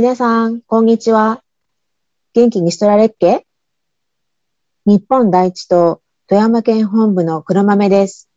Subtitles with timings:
[0.00, 1.42] 皆さん、こんにちは。
[2.32, 3.44] 元気にしとられっけ？
[4.86, 8.30] 日本第一党富山県本部の黒豆です。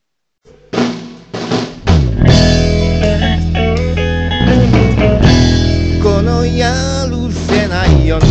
[6.02, 8.26] このやるせない世の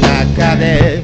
[0.00, 1.02] 中で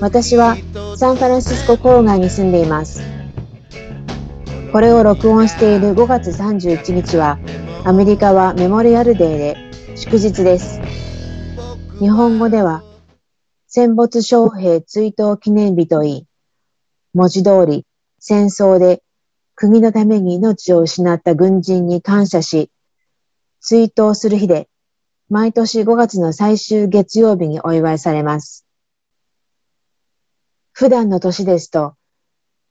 [0.00, 0.56] 私は
[0.96, 3.02] サンフランシスコ郊外に住んでいます。
[4.72, 7.38] これを録音している5月31日は
[7.84, 10.80] アメリカはメモリアルデーで祝日です。
[11.98, 12.82] 日本語では
[13.66, 16.26] 戦没将兵追悼記念日といい、
[17.12, 17.84] 文字通り
[18.18, 19.02] 戦争で
[19.54, 22.70] 国のために命を失った軍人に感謝し、
[23.60, 24.70] 追悼する日で
[25.28, 28.64] 毎年5月の最終月曜日にお祝いされます。
[30.80, 31.92] 普段の年ですと、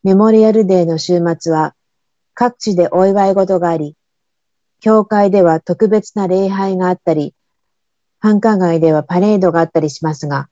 [0.02, 1.76] メモリアルデーの週末は
[2.34, 3.96] 各地でお祝い事があり、
[4.80, 7.36] 教会では特別な礼拝があったり、
[8.18, 10.50] 繁華街ではパレードがあったりしますが、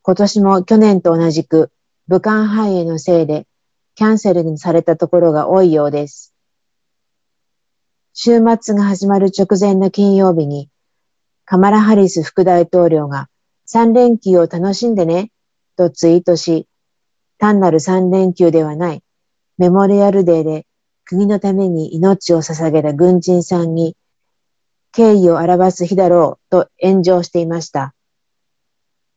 [0.00, 1.70] 今年も去年と同じく
[2.08, 3.46] 武漢肺炎のせいで
[3.96, 6.32] キャンセルにされたところが多いようです。
[8.14, 10.70] 週末が始まる直前の金曜日に、
[11.44, 13.28] カマラ・ハリス副大統領が
[13.68, 15.32] 3連休を楽しんでね
[15.76, 16.66] とツイートし、
[17.44, 19.02] 単なる三連休ではない
[19.58, 20.66] メモリアルデーで
[21.04, 23.98] 国のために命を捧げた軍人さんに
[24.92, 27.94] 敬意を表す日だろうと炎上していました。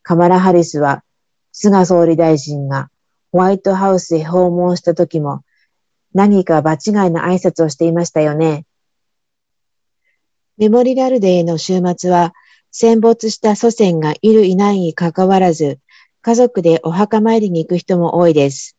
[0.03, 1.06] カマラ・ハリスは
[1.53, 2.89] 菅総理大臣が
[3.31, 5.44] ホワイトハウスへ訪問した時も
[6.14, 8.66] 何か場違いな挨拶をしていましたよね。
[10.58, 12.34] メモリアルデーの週末は
[12.72, 15.80] 戦没した祖先がいるいないにかかわらず
[16.27, 18.75] 家族でお墓参りに行く人も多いです。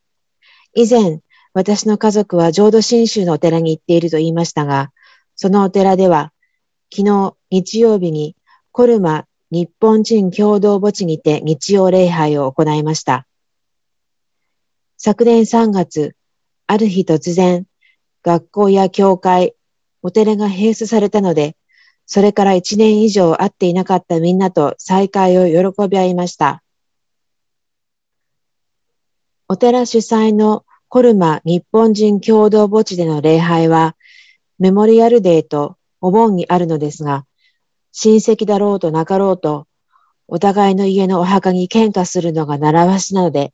[0.75, 1.21] 以前、
[1.55, 4.91] 私の家族は浄土真宗のお寺に行っていると言いましたが、
[5.35, 6.31] そのお寺では、
[6.95, 8.35] 昨日日曜日に
[8.71, 13.25] コルマ日本人共同墓地にて日曜礼拝を行いました。
[14.97, 16.15] 昨年3月、
[16.67, 17.65] ある日突然、
[18.21, 19.55] 学校や教会、
[20.03, 21.55] お寺が閉鎖されたので、
[22.05, 26.61] それから1年以上会っていなかったみんなと再会を喜び合いました。
[29.51, 33.95] お寺主催のコルマ日本人共同墓地での礼拝は、
[34.59, 37.25] メモリアルデーとお盆にあるのですが、
[37.91, 39.65] 親戚だろうとなかろうと、
[40.27, 43.51] お互いの家のお墓に喧嘩するのが習わしなので、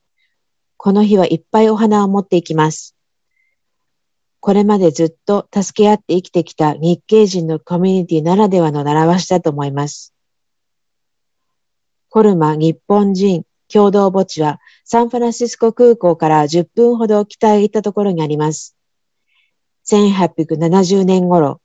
[0.75, 2.94] この日はいっぱいお花を持っていきます。
[4.41, 10.13] これまでずっと助け合って生きてきた日系人のコミュニティならではの習わしだと思います。
[12.09, 18.78] コルマ日本人共同墓地はサンフランシスコ空港から10分ほど北へ行ったところにあります。
[19.88, 21.59] 1870年頃、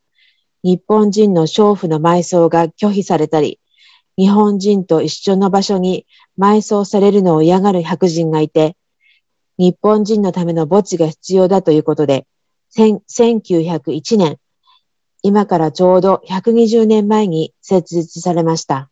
[0.62, 3.60] 日本人の娼婦の埋葬が拒否されたり、
[4.16, 6.06] 日本人と一緒の場所に
[6.38, 8.75] 埋葬されるのを嫌がる白人がいて、
[9.59, 12.26] 日本人のための墓地が必要だということで、
[12.75, 14.38] 1901年、
[15.22, 18.91] 今からちょうど120年前に設立されました。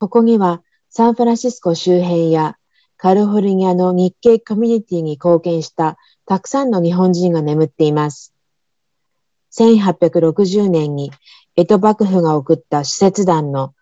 [0.00, 2.56] ここにはサンフランシスコ周辺や
[3.02, 5.96] カリフォルニアの日系コミュニティに貢献した
[6.26, 8.34] たくさんの日本人が眠っています。
[9.52, 11.10] 1860年に
[11.56, 13.74] 江戸幕府が送った使節団の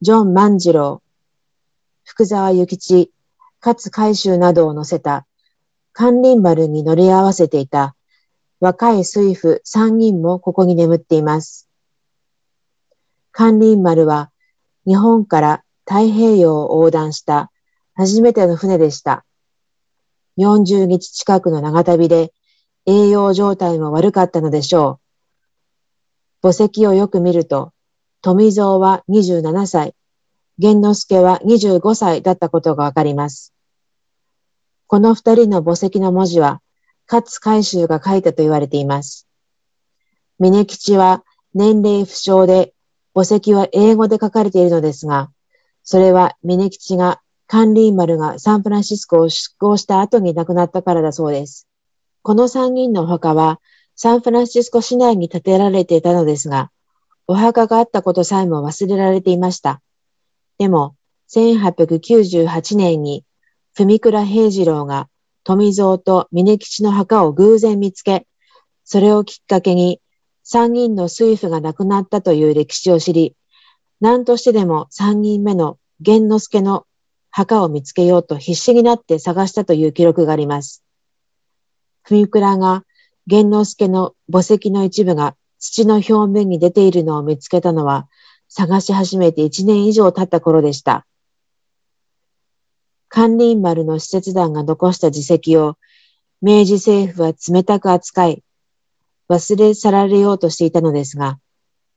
[0.00, 1.00] ジョン万次郎、
[2.02, 3.12] 福沢諭吉、
[3.64, 5.28] 勝海舟などを乗せた
[5.92, 7.94] 関林丸に乗り合わせていた
[8.58, 11.68] 若い水夫3人もここに眠っています。
[13.30, 14.32] 関林丸は
[14.88, 17.52] 日本から太平洋を横断した
[17.98, 19.24] 初めての船でした。
[20.36, 22.30] 40日近くの長旅で
[22.84, 25.00] 栄養状態も悪かったのでしょ
[26.42, 26.48] う。
[26.52, 27.72] 墓石をよく見ると、
[28.20, 29.94] 富蔵は27歳、
[30.58, 33.54] 玄之助は25歳だったことがわかります。
[34.88, 36.60] この二人の墓石の文字は、
[37.10, 39.26] 勝海舟が書いたと言われています。
[40.38, 42.74] 峰吉は年齢不詳で、
[43.14, 45.30] 墓石は英語で書かれているのですが、
[45.82, 51.68] それは峰吉がカンリーマルがサンフランシスコを出港した後に亡くなったからだそうです。
[52.22, 53.60] この三人のお墓は
[53.94, 56.70] サンフランシスコ市内に建てられていたのですが、
[57.28, 59.80] お墓があったことさえも忘れられていました。
[60.58, 60.96] でも、
[61.30, 63.24] 1898年に、
[63.74, 65.08] 文倉平次郎が
[65.44, 68.26] 富蔵と峰吉の墓を偶然見つけ、
[68.84, 70.00] それをきっかけに
[70.44, 73.36] 3人の水夫が亡くなったという歴史を知り、
[74.00, 76.86] 何としてでも3人目の玄之助の
[77.36, 80.82] 墓を見つけようと必死になって探したという記録があります。
[82.02, 82.84] 文倉が
[83.26, 88.08] 玄之助の墓石の一部が土の表面に出ているのを見つけたのは
[88.48, 91.06] 探し始めて1年以上経った頃でした。
[93.10, 95.76] 関林丸の使節団が残した自責を
[96.40, 98.42] 明治政府は冷たく扱い、
[99.28, 101.38] 忘れ去られようとしていたのですが、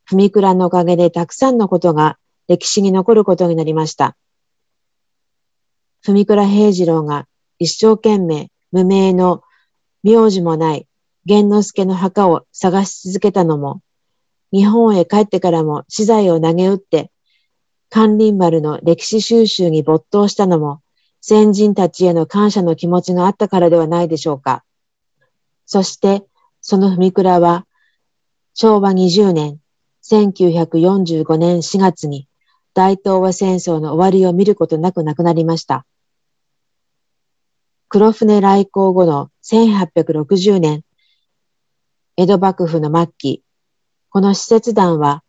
[0.03, 2.17] 文倉のおかげでたくさんのことが
[2.49, 4.17] 歴史に残ることになりました。
[6.13, 7.27] 文倉平次郎が
[7.59, 9.43] 一生懸命無名の
[10.03, 10.87] 名字もない
[11.25, 13.81] 玄之助の墓を探し続けたのも、
[14.51, 17.11] 日本へ帰ってからも資材を投げ打って、
[17.89, 20.81] 関林丸の歴史収集に没頭したのも、
[21.21, 24.63] 先人たちへの感謝の気持ちがあったからではないでしょうか。
[25.65, 26.23] そして、
[26.61, 27.67] その文倉は、
[28.53, 29.59] 昭和20年、
[30.03, 32.27] 1945年4月に
[32.73, 35.85] 大東亜戦争の終わりを見ることなく亡くなりました。
[37.91, 40.83] 黒船来航後の1860年、
[42.17, 43.43] 江戸幕府の末期、
[44.11, 45.23] この使節団は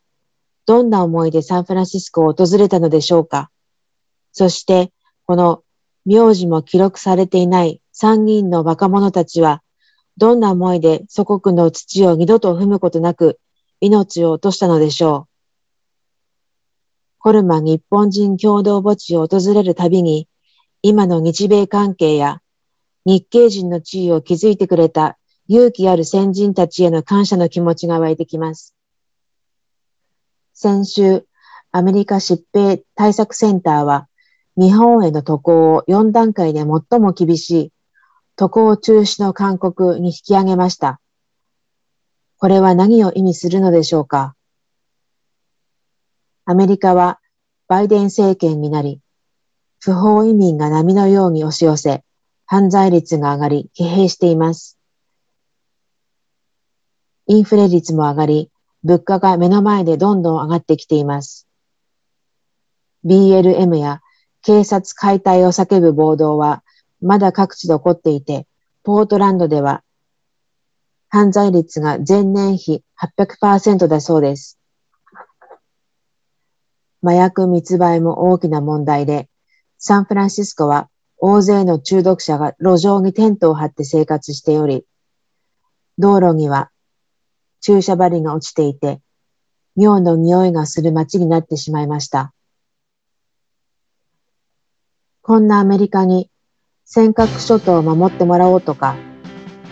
[0.67, 3.51] どんな思いでサンフランシスコを訪れたのでしょうか？
[4.33, 4.93] そして、
[5.25, 5.63] この
[6.05, 9.63] 名字も記録されていない参議院の若者たちは、
[10.19, 13.41] どんな思いで祖国の土を二度と踏むことなく
[13.81, 15.31] 命を落としたのでしょう？
[17.21, 20.29] コルマ日本人共同墓地を訪れるたびに、
[20.83, 22.43] 今の日米関係や
[23.05, 25.19] 日系人の地位を築いてくれた
[25.49, 28.75] 勇気ある先人たちへの感謝の気持ちが湧いてきます。
[30.55, 31.27] 先週、
[31.73, 34.09] アメリカ疾病対策センターは、
[34.57, 37.73] 日本への渡航を4段階で最も厳しい
[38.37, 41.01] 渡航中止の勧告に引き上げました。
[42.37, 44.35] これは何を意味するのでしょうか？
[46.45, 47.21] アメリカは
[47.69, 49.01] バイデン政権になり、
[49.79, 52.03] 不法移民が波のように押し寄せ、
[52.53, 54.77] 犯罪率が上がり、疲弊しています。
[57.29, 58.51] インフレ率も上がり、
[58.83, 61.47] 物価が目の前でどんどん上がってきています。
[63.05, 64.01] BLM や
[64.43, 66.65] 警察解体を叫ぶ暴動は
[67.01, 68.49] まだ各地で起こっていて、
[68.83, 69.85] ポートランドでは
[71.09, 72.83] 犯罪率が前年比
[73.17, 74.59] 800%だそうです。
[77.01, 79.29] 麻薬密売も大きな問題で、
[79.79, 80.91] サンフランシスコは
[81.23, 84.87] 大勢の中毒者が路上にテントを張って生活しており、
[85.99, 86.71] 道路には
[87.61, 89.03] 注射針が落ちていて、
[89.77, 92.33] 尿の匂いがする街になってしまいました。
[95.21, 96.31] こんなアメリカに
[96.87, 98.97] 尖閣諸島を守ってもらおうとか、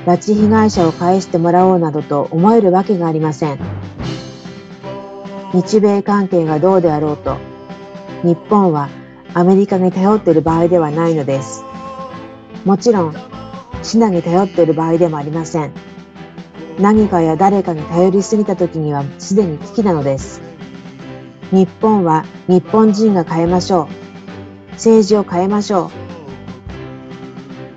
[0.04, 3.58] 拉致被害者を返してもらおうなどと思えるわけがありません。
[5.54, 7.38] 日米関係がどうであろうと、
[8.22, 8.90] 日本は
[9.38, 11.62] アメリカに頼っている場合ではないのです。
[12.64, 13.14] もちろん、
[13.84, 15.70] シナに頼っている場合でもありません。
[16.80, 20.42] 何かや誰かに頼りすぎた時にはすでに危機なのです。
[21.52, 24.72] 日本は日本人が変えましょう。
[24.72, 25.90] 政治を変えましょう。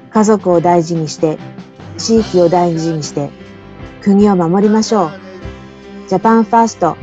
[0.09, 1.37] 家族を大事にして、
[1.99, 3.29] 地域を大事にして、
[4.01, 5.11] 国を守りましょう。
[6.09, 6.97] ジャパンファースト、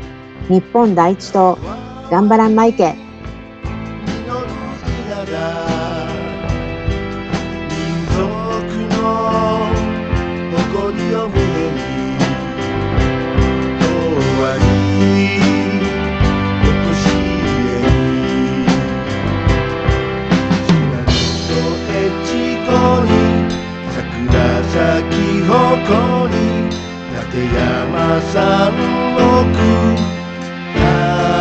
[0.49, 1.57] 日本第一党、
[2.11, 3.08] 頑張らんまいけ。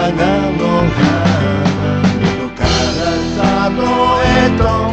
[0.08, 2.00] 長野花
[2.40, 2.64] の辛
[3.36, 3.82] さの
[4.24, 4.87] 絵と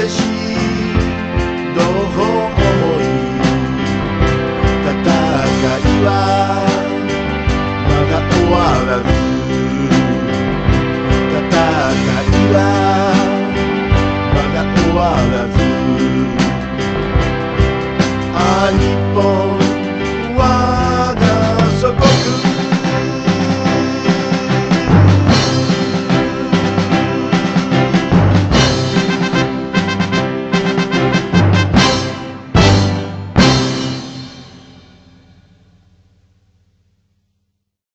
[0.00, 0.29] that